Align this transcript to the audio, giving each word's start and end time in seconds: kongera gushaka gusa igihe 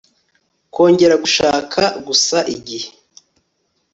kongera 0.73 1.15
gushaka 1.23 1.81
gusa 2.07 2.37
igihe 2.55 2.89